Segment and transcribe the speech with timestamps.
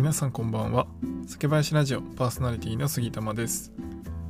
[0.00, 0.86] 皆さんこんばんは。
[1.26, 3.70] 酒林ラジオパーソナリティの杉玉です。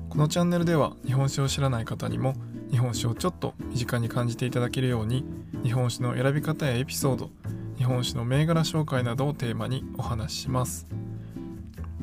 [0.08, 2.34] このチャンネルでは日本酒を知らない方にも
[2.72, 5.24] 日本酒をちょっと身近に感じていただけるように
[5.62, 7.30] 日本酒の選び方やエピソード
[7.78, 10.88] 日本酒の銘柄紹介などをテーマにお話しします。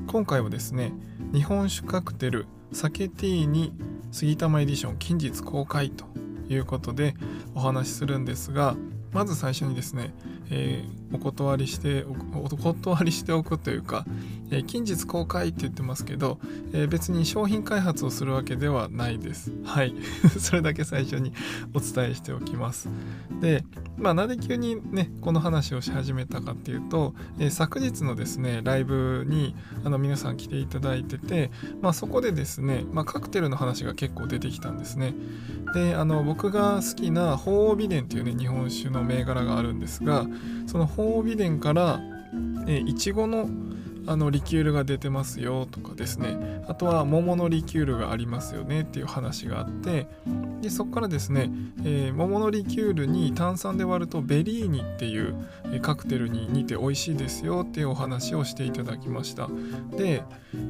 [0.08, 0.94] 今回はですね
[1.34, 3.74] 日本酒カクテル酒ティーに
[4.14, 6.06] 杉玉エディション近日公開と
[6.48, 7.16] いうことで
[7.54, 8.78] お話しするんですが
[9.18, 10.14] まず最初にですね、
[10.52, 14.06] えー、お断りしてお断りしておくというか、
[14.52, 16.38] えー、近日公開って言ってますけど、
[16.72, 19.52] えー、別に商品開発をするわけではないです。
[19.66, 19.96] はい。
[20.38, 21.34] それだけ最初に
[21.74, 22.90] お伝えしておきます。
[23.42, 23.66] で
[23.98, 31.50] まあなぜ急にねこの話をし始めたかっていうと、え昨日のですねライブにあの皆さん来ていただいてて
[31.82, 35.16] まあそこでですね、まあ、カクテルの話が結構出てきたんですね。
[35.74, 40.28] であの僕が好きな鳳凰美伝っていうね日本酒の銘柄があるんですが
[40.68, 42.00] その鳳凰美伝から
[42.68, 43.50] いちごの
[44.10, 46.64] あのリキュールが出てますよとかですね。
[46.68, 50.08] あとは桃のリキュールがありますよねっていう話があって
[50.62, 51.50] でそこからですね、
[51.84, 55.36] えー、桃のリキュールに炭酸で割るとベリーニっていう
[55.82, 59.50] カクテルに似て美味しいですよっていうお話をしていただきました。
[59.96, 60.24] で、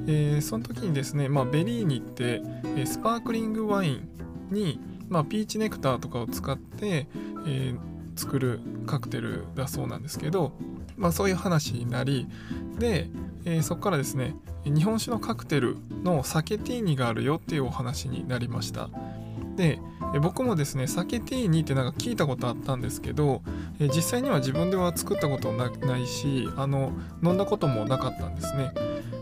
[0.07, 2.41] えー、その時にですね、まあ、ベリーニって、
[2.85, 4.09] スパークリングワイン
[4.51, 4.79] に、
[5.09, 7.07] まあ、ピーチネクターとかを使って、
[7.45, 10.51] えー、作るカクテルだそうなんですけど、
[10.97, 12.27] まあ、そういう話になり
[12.79, 13.09] で、
[13.45, 18.89] えー、そこからですね日本酒のカクテルの酒ティーニがあるよっていうお話になりました。
[19.55, 19.79] で
[20.21, 23.41] 僕もですね酒ティーニってなんか聞いたことあったんですけど
[23.79, 26.91] 実際には自分では作ったことないしあの
[27.23, 28.71] 飲んだこともなかったんですね。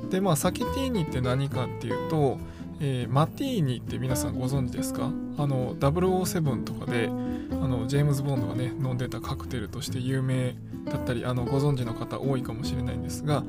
[0.09, 2.37] でまあ酒ティーニって何かっていうと
[2.79, 5.11] えー、マティーニって皆さんご存知ですか？
[5.37, 7.09] あの007とかで
[7.51, 13.43] あのジェームズ・ボンドがね飲んでたカクテルとして有名だったりあのご存知の方多いかもしれないんですが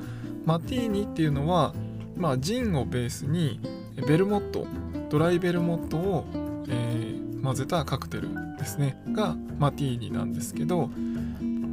[0.44, 1.74] マティーニっていうのは、
[2.16, 3.60] まあ、ジンをベースに
[4.06, 4.66] ベルモット
[5.10, 6.24] ドライベルモットを、
[6.68, 8.28] えー、混ぜたカクテル
[8.58, 10.88] ですねがマティーニなんですけど、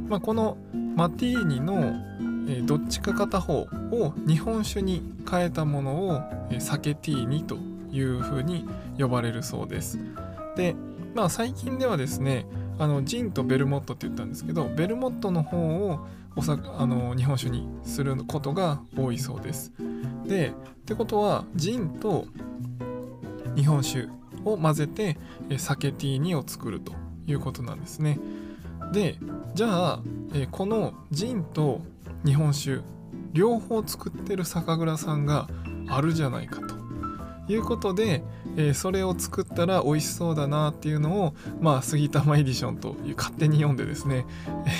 [0.08, 0.56] まあ、この
[0.96, 1.94] マティーニの
[2.48, 3.60] えどっちか片方
[3.90, 7.56] を日本酒に変えたものを、え酒ティーニと
[7.90, 8.66] いうふうに
[8.98, 9.98] 呼ばれるそうです。
[10.56, 10.74] で、
[11.14, 12.46] まあ最近ではですね、
[12.78, 16.06] あのジンとベルモットって言ったんですけど、ベルモットの方を
[16.36, 19.72] おさあの日本酒にすることが多いそうです。
[20.26, 20.52] で、っ
[20.84, 22.26] てことはジンと
[23.56, 24.08] 日本酒
[24.44, 25.16] を混ぜて
[25.56, 26.92] 酒ティーニを作ると
[27.26, 28.18] いうことなんですね。
[28.92, 29.18] で
[29.54, 30.00] じゃあ
[30.50, 31.80] このジンと
[32.24, 32.80] 日本酒
[33.32, 35.48] 両方作ってる酒蔵さんが
[35.88, 36.84] あるじゃないかと
[37.52, 38.22] いうことで、
[38.56, 44.24] えー、それを作ったら美味しそうだなっていうのを、まあ、杉玉エディションという勝手に読んでですね、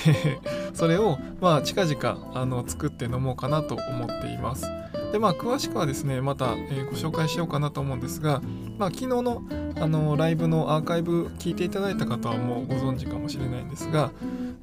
[0.07, 0.41] え
[0.73, 4.67] それを、まあ、近々あの作って飲もうかなと思っています。
[5.13, 8.41] でまあ詳しくはですねまた、えー、ご紹介しようかなと思うんですが、
[8.79, 9.43] まあ、昨日の
[9.85, 14.13] あのライブのアーカイブ聞いていただいた方はもうご存知かもしれないんですが、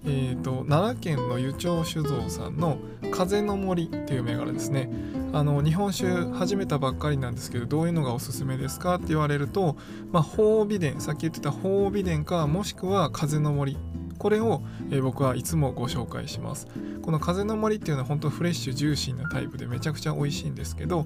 [0.03, 2.79] えーと、奈良県の湯町酒造さんの
[3.13, 4.89] 「風の森」っていう銘柄ですね。
[5.31, 9.77] あの日本酒始めたばっかりなんですけどどういうのがおすすめですかって言われると、
[10.11, 13.77] まあ、鳳美伝さっき言ってた鳳美伝かもしくは風の森。
[14.17, 16.67] これを、えー、僕はいつもご紹介します。
[17.03, 21.05] この風の森っていうのは本当フレッシュジューシーなタイプでめちゃくちゃ美味しいんですけど、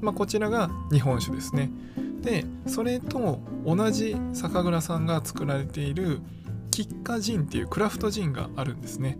[0.00, 1.72] まあ、こちらが日本酒ですね。
[2.22, 6.20] でそれと同じ酒蔵さんが作られている
[6.70, 9.18] キッカジンっていうクラフトジンがあるんですね。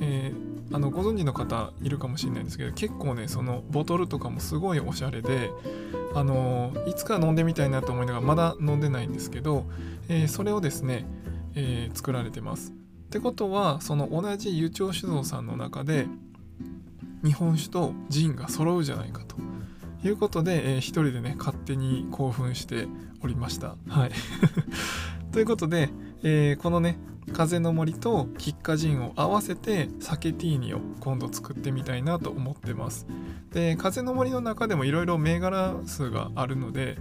[0.00, 5.50] えー、あのご存知の方いるかもしれないんですけど結構ねそのボトルとかもすごいおしゃれで
[6.14, 9.64] あのいつか飲んでみたいなと思いながらまだ飲んでないんですけど、
[10.08, 11.06] えー、それをですね、
[11.54, 12.70] え、作られてます。
[12.70, 16.06] ってことはその同じ湯町酒造さんの中で
[17.24, 19.36] 日本酒とジンが揃うじゃないかと
[20.04, 22.86] いうことで、えー、一人でね勝手に興奮して
[23.22, 23.76] おりました。
[23.88, 24.10] はい
[25.32, 25.90] ということで、
[26.22, 26.98] えー、このね
[27.32, 33.06] 風の森とキッカジンを合わせて酒ティーニを今度作ってみたいなと思ってます
[33.52, 36.98] で風の森の中でもいろいろ銘柄数があるので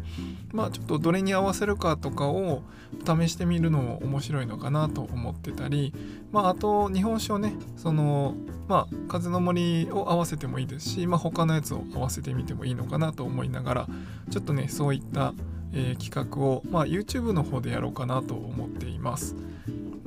[0.51, 2.63] まあちょっとどれに合わせるかとかを
[3.06, 5.94] 試してみるのも面白いのかなと思ってたり
[6.31, 8.35] まああと日本酒をねその
[8.68, 13.88] まあ風の森を合わせてもいいですしまあ他のやつを合わせてみてもいいのかなと思いながら
[14.30, 15.33] ちょっとねそういった
[15.73, 19.35] えー、企画を、まあ、YouTube の方でやろうかなと思っています。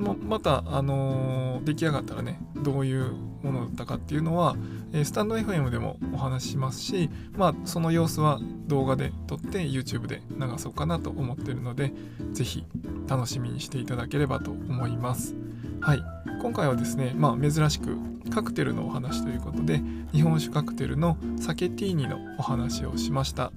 [0.01, 3.13] ままた、あのー、出来上がったらねどういう
[3.43, 4.55] ものだったかっていうのは、
[4.93, 11.93] えー、スタンド FM でもお話ししますし、まあ、その様子は動画で撮って YouTube で流そうかなと思ってるので
[12.33, 12.65] 是非
[13.07, 15.35] 楽しみにしていただければと思います。
[15.81, 16.03] はい、
[16.41, 17.97] 今回はですね、まあ、珍しく
[18.29, 19.81] カクテルのお話ということで
[20.11, 23.51] 日本酒カクテルのサケティーニのお話をしました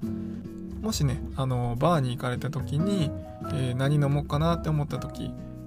[0.81, 3.11] もしねあのバーに行かれた時に、
[3.53, 5.31] えー、何飲もうかなって思った時、